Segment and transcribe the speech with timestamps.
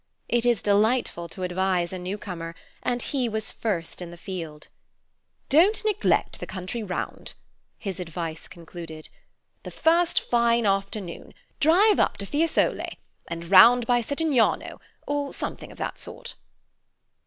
[0.27, 4.67] It is delightful to advise a newcomer, and he was first in the field.
[5.47, 7.35] "Don't neglect the country round,"
[7.77, 9.09] his advice concluded.
[9.61, 15.77] "The first fine afternoon drive up to Fiesole, and round by Settignano, or something of
[15.77, 16.33] that sort."